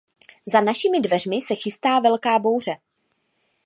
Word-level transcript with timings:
Za 0.45 0.61
našimi 0.61 0.99
dveřmi 1.01 1.41
se 1.41 1.55
chystá 1.55 1.99
velká 1.99 2.39
bouře. 2.39 2.77